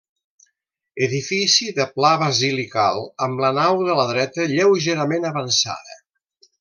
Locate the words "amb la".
3.27-3.53